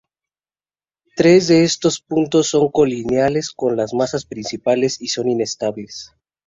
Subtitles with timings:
[1.15, 6.11] Tres de estos puntos son colineales con las masas principales y son inestables.